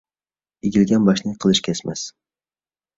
[0.69, 2.11] ئېگىلگەن باشنى قېلىچ كەسمەس.